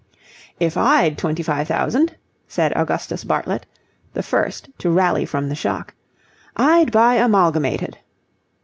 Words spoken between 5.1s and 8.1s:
from the shock, "I'd buy Amalgamated..."